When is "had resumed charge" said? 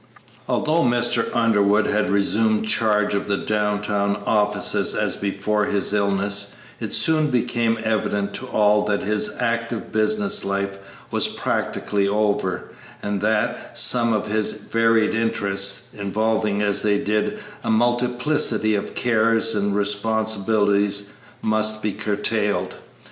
1.85-3.13